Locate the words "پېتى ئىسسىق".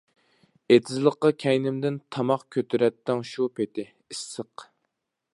3.59-4.65